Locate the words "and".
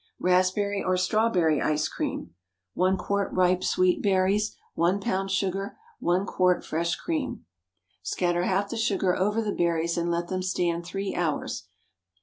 9.99-10.09